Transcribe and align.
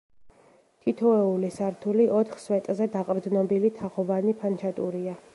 თითოეული 0.85 1.51
სართული 1.57 2.07
ოთხ 2.19 2.39
სვეტზე 2.43 2.87
დაყრდნობილი 2.95 3.71
თაღოვანი 3.81 4.35
ფანჩატურია. 4.45 5.15